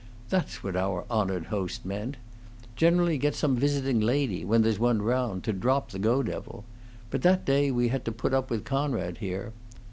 That's 0.29 0.63
what 0.63 0.75
our 0.75 1.05
honored 1.11 1.45
host 1.53 1.85
meant. 1.85 2.17
Generally 2.75 3.19
get 3.19 3.35
some 3.35 3.55
visiting 3.55 3.99
lady, 3.99 4.43
when 4.43 4.63
there's 4.63 4.79
one 4.79 4.99
round, 5.03 5.43
to 5.43 5.53
drop 5.53 5.91
the 5.91 5.99
Go 5.99 6.23
devil. 6.23 6.65
But 7.11 7.21
that 7.21 7.45
day 7.45 7.69
we 7.69 7.89
had 7.89 8.03
to 8.05 8.11
put 8.11 8.33
up 8.33 8.49
with 8.49 8.63
Conrad 8.65 9.19
here. 9.19 9.53